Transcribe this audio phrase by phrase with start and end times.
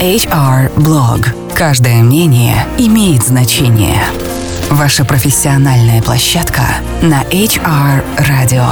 [0.00, 1.54] HR Blog.
[1.54, 4.02] Каждое мнение имеет значение.
[4.68, 6.60] Ваша профессиональная площадка
[7.00, 8.66] на HR Radio.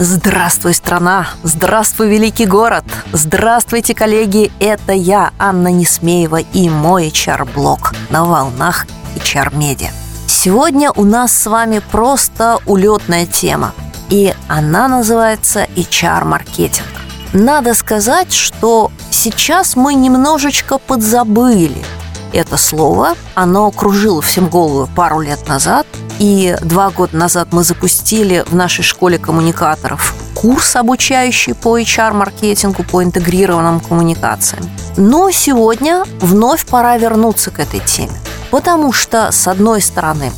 [0.00, 1.28] Здравствуй, страна!
[1.44, 2.84] Здравствуй, великий город!
[3.12, 4.50] Здравствуйте, коллеги!
[4.58, 9.90] Это я, Анна Несмеева и мой HR-блог на волнах HR Media.
[10.26, 13.72] Сегодня у нас с вами просто улетная тема,
[14.10, 16.95] и она называется HR-маркетинг.
[17.36, 21.84] Надо сказать, что сейчас мы немножечко подзабыли
[22.32, 23.14] это слово.
[23.34, 25.86] Оно кружило всем голову пару лет назад.
[26.18, 33.04] И два года назад мы запустили в нашей школе коммуникаторов курс, обучающий по HR-маркетингу, по
[33.04, 34.64] интегрированным коммуникациям.
[34.96, 38.18] Но сегодня вновь пора вернуться к этой теме.
[38.50, 40.32] Потому что, с одной стороны,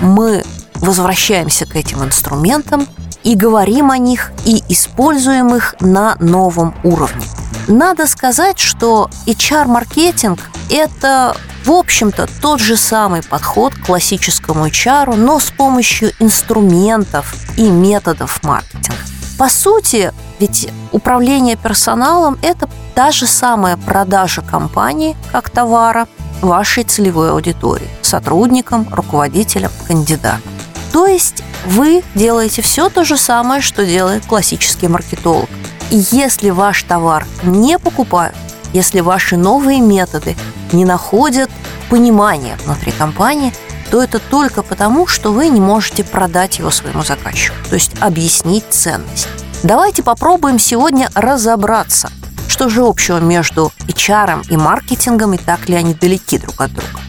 [0.00, 0.44] мы
[0.76, 2.86] возвращаемся к этим инструментам,
[3.24, 7.26] и говорим о них, и используем их на новом уровне.
[7.66, 10.38] Надо сказать, что HR-маркетинг–
[10.70, 11.34] это,
[11.64, 18.42] в общем-то, тот же самый подход к классическому HR, но с помощью инструментов и методов
[18.42, 18.98] маркетинга.
[19.38, 26.06] По сути, ведь управление персоналом– это та же самая продажа компании как товара
[26.42, 30.53] вашей целевой аудитории– сотрудникам, руководителям, кандидатам.
[30.94, 35.50] То есть вы делаете все то же самое, что делает классический маркетолог.
[35.90, 38.36] И если ваш товар не покупают,
[38.72, 40.36] если ваши новые методы
[40.70, 41.50] не находят
[41.90, 43.52] понимания внутри компании,
[43.90, 48.64] то это только потому, что вы не можете продать его своему заказчику, то есть объяснить
[48.70, 49.26] ценность.
[49.64, 52.12] Давайте попробуем сегодня разобраться,
[52.46, 57.00] что же общего между HR и маркетингом и так ли они далеки друг от друга.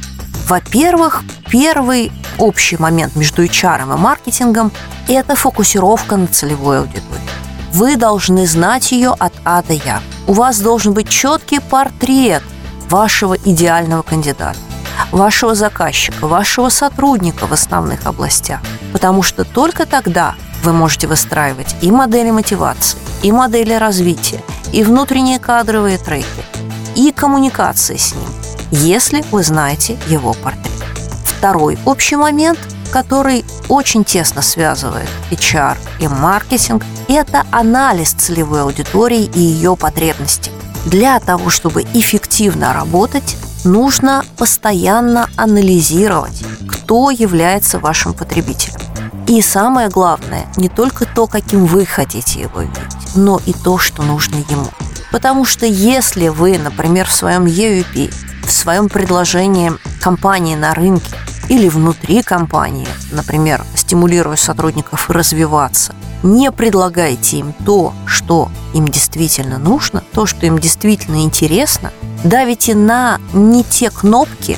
[0.48, 4.72] Во-первых, первый общий момент между HR и маркетингом–
[5.08, 7.22] это фокусировка на целевой аудитории.
[7.74, 10.02] Вы должны знать ее от А до Я.
[10.28, 12.42] У вас должен быть четкий портрет
[12.90, 14.58] вашего идеального кандидата,
[15.12, 18.62] вашего заказчика, вашего сотрудника в основных областях.
[18.94, 25.40] Потому что только тогда вы можете выстраивать и модели мотивации, и модели развития, и внутренние
[25.40, 26.26] кадровые треки,
[26.96, 28.30] и коммуникации с ним,
[28.72, 30.75] если вы знаете его портрет.
[31.46, 32.58] Второй общий момент,
[32.92, 40.52] который очень тесно связывает HR и маркетинг, это анализ целевой аудитории и ее потребностей.
[40.88, 48.80] Для того, чтобы эффективно работать, нужно постоянно анализировать, кто является вашим потребителем.
[49.28, 54.02] И самое главное, не только то, каким вы хотите его видеть, но и то, что
[54.02, 54.70] нужно ему.
[55.12, 58.12] Потому что если вы, например, в своем EUP,
[58.44, 61.14] в своем предложении компании на рынке
[61.50, 70.04] или внутри компании, например, стимулируя сотрудников развиваться, не предлагайте им то, что им действительно нужно,
[70.14, 71.92] то, что им действительно интересно,
[72.24, 74.58] давите на не те кнопки,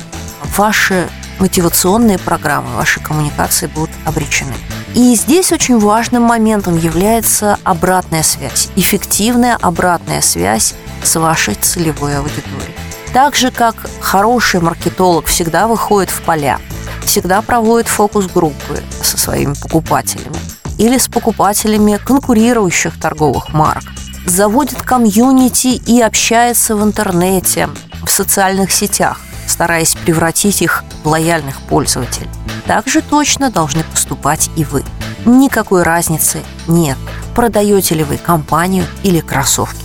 [0.56, 4.54] ваши мотивационные программы, ваши коммуникации будут обречены.
[4.94, 12.74] И здесь очень важным моментом является обратная связь, эффективная обратная связь с вашей целевой аудиторией.
[13.12, 16.58] Так же, как хороший маркетолог всегда выходит в поля,
[17.08, 20.36] всегда проводит фокус-группы со своими покупателями
[20.76, 23.84] или с покупателями конкурирующих торговых марок,
[24.26, 27.70] заводит комьюнити и общается в интернете,
[28.04, 32.28] в социальных сетях, стараясь превратить их в лояльных пользователей.
[32.66, 34.84] Также точно должны поступать и вы.
[35.24, 36.98] Никакой разницы нет,
[37.34, 39.80] продаете ли вы компанию или кроссовки.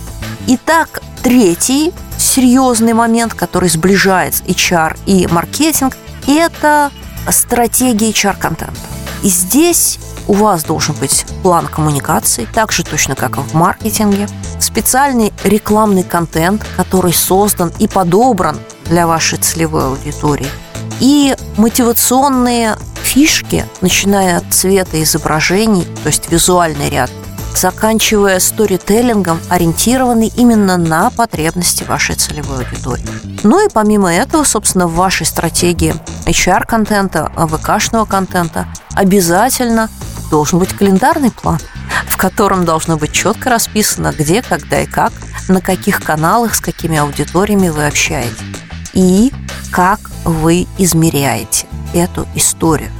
[0.46, 5.96] Итак, третий серьезный момент, который сближает HR и маркетинг,
[6.26, 6.90] это
[7.32, 8.80] стратегии HR-контента.
[9.22, 14.28] И здесь у вас должен быть план коммуникации, так же точно, как и в маркетинге,
[14.58, 20.48] специальный рекламный контент, который создан и подобран для вашей целевой аудитории,
[21.00, 27.10] и мотивационные фишки, начиная от цвета изображений, то есть визуальный ряд,
[27.56, 33.04] заканчивая сторителлингом, ориентированный именно на потребности вашей целевой аудитории.
[33.42, 35.94] Ну и помимо этого, собственно, в вашей стратегии
[36.26, 39.88] HR-контента, ВК-шного контента обязательно
[40.30, 41.58] должен быть календарный план,
[42.08, 45.12] в котором должно быть четко расписано, где, когда и как,
[45.48, 48.38] на каких каналах, с какими аудиториями вы общаетесь
[48.94, 49.32] и
[49.70, 52.90] как вы измеряете эту историю.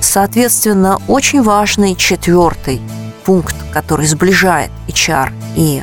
[0.00, 2.82] Соответственно, очень важный четвертый
[3.24, 5.82] пункт, который сближает HR и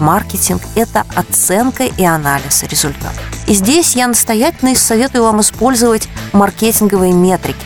[0.00, 3.22] маркетинг– это оценка и анализ результатов.
[3.46, 7.58] И здесь я настоятельно советую вам использовать маркетинговые метрики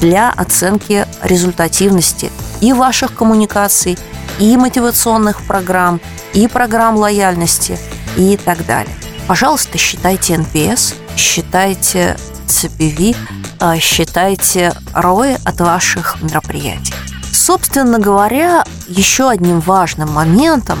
[0.00, 2.30] для оценки результативности
[2.60, 3.98] и ваших коммуникаций,
[4.38, 6.00] и мотивационных программ,
[6.32, 7.78] и программ лояльности,
[8.16, 8.94] и так далее.
[9.26, 13.16] Пожалуйста, считайте NPS, считайте CPV,
[13.58, 16.94] а, считайте ROI от ваших мероприятий.
[17.40, 20.78] Собственно говоря, еще одним важным моментом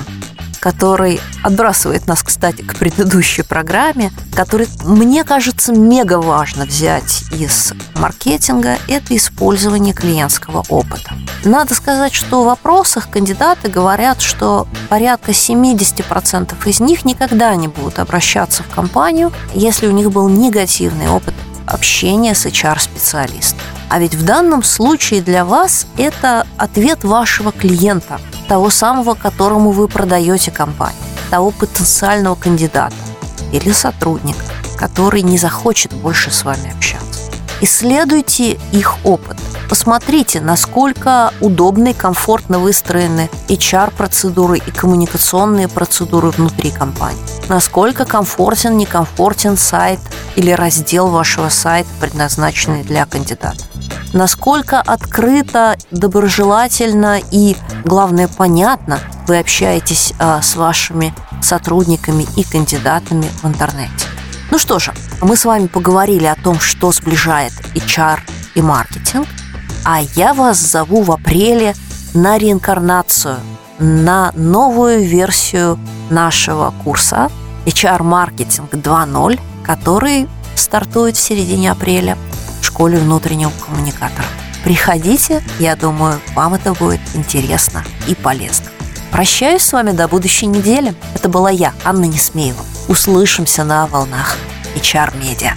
[0.60, 8.76] который отбрасывает нас, кстати, к предыдущей программе, который, мне кажется, мега важно взять из маркетинга,
[8.86, 11.14] это использование клиентского опыта.
[11.46, 17.98] Надо сказать, что в вопросах кандидаты говорят, что порядка 70% из них никогда не будут
[17.98, 21.32] обращаться в компанию, если у них был негативный опыт
[21.66, 23.60] общения с HR-специалистом.
[23.90, 29.88] А ведь в данном случае для вас это ответ вашего клиента, того самого, которому вы
[29.88, 32.94] продаете компанию, того потенциального кандидата
[33.52, 34.44] или сотрудника,
[34.78, 37.32] который не захочет больше с вами общаться.
[37.60, 39.36] Исследуйте их опыт.
[39.70, 47.22] Посмотрите, насколько удобны и комфортно выстроены HR-процедуры и коммуникационные процедуры внутри компании.
[47.48, 50.00] Насколько комфортен, некомфортен сайт
[50.34, 53.64] или раздел вашего сайта, предназначенный для кандидата
[54.12, 63.46] насколько открыто, доброжелательно и, главное, понятно вы общаетесь а, с вашими сотрудниками и кандидатами в
[63.46, 64.06] интернете.
[64.50, 68.18] Ну что же, мы с вами поговорили о том, что сближает HR
[68.56, 69.28] и маркетинг,
[69.84, 71.74] а я вас зову в апреле
[72.14, 73.36] на реинкарнацию,
[73.78, 75.78] на новую версию
[76.10, 77.30] нашего курса
[77.66, 82.16] HR-маркетинг 2.0, который стартует в середине апреля–
[82.80, 84.26] школе внутреннего коммуникатора.
[84.64, 88.66] Приходите, я думаю, вам это будет интересно и полезно.
[89.10, 90.94] Прощаюсь с вами до будущей недели.
[91.14, 92.64] Это была я, Анна Несмеева.
[92.88, 94.38] Услышимся на волнах
[94.76, 95.52] HR Media.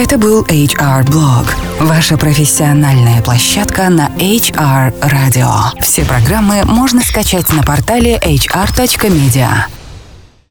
[0.00, 1.46] Это был HR Blog,
[1.78, 5.78] ваша профессиональная площадка на HR Radio.
[5.82, 9.79] Все программы можно скачать на портале hr.media.